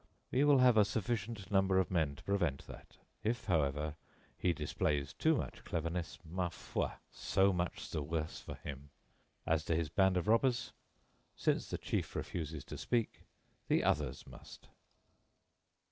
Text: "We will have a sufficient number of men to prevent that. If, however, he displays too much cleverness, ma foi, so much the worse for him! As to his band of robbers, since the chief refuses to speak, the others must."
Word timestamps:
"We 0.31 0.43
will 0.43 0.57
have 0.57 0.77
a 0.77 0.83
sufficient 0.83 1.51
number 1.51 1.77
of 1.77 1.91
men 1.91 2.15
to 2.15 2.23
prevent 2.23 2.65
that. 2.65 2.97
If, 3.23 3.45
however, 3.45 3.93
he 4.35 4.51
displays 4.51 5.13
too 5.13 5.35
much 5.35 5.63
cleverness, 5.63 6.17
ma 6.25 6.49
foi, 6.49 6.93
so 7.11 7.53
much 7.53 7.91
the 7.91 8.01
worse 8.01 8.39
for 8.41 8.55
him! 8.55 8.89
As 9.45 9.63
to 9.65 9.75
his 9.75 9.89
band 9.89 10.17
of 10.17 10.27
robbers, 10.27 10.73
since 11.35 11.69
the 11.69 11.77
chief 11.77 12.15
refuses 12.15 12.63
to 12.65 12.79
speak, 12.79 13.21
the 13.67 13.83
others 13.83 14.25
must." 14.25 14.69